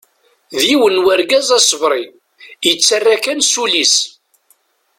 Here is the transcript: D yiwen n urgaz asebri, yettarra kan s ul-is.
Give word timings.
D 0.55 0.59
yiwen 0.67 0.95
n 1.01 1.05
urgaz 1.11 1.49
asebri, 1.57 2.03
yettarra 2.67 3.15
kan 3.23 3.39
s 3.43 3.53
ul-is. 3.63 3.95